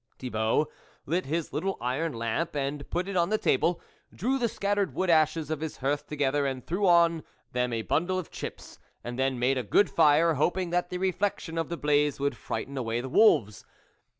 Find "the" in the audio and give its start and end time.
3.29-3.37, 4.39-4.49, 10.89-10.97, 11.69-11.77, 12.99-13.09